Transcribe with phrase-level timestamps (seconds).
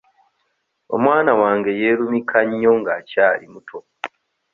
[0.95, 3.79] Omwana wange yeerumika nnyo nga akyali muto.